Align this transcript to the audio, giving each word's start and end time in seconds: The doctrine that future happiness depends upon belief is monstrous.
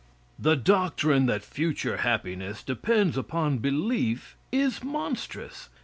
The 0.39 0.55
doctrine 0.55 1.27
that 1.27 1.43
future 1.43 1.97
happiness 1.97 2.63
depends 2.63 3.17
upon 3.19 3.59
belief 3.59 4.35
is 4.51 4.83
monstrous. 4.83 5.69